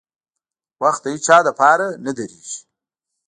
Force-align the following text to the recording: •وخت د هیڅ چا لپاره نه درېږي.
•وخت 0.83 1.01
د 1.03 1.05
هیڅ 1.13 1.21
چا 1.27 1.37
لپاره 1.47 1.85
نه 2.05 2.11
درېږي. 2.17 2.57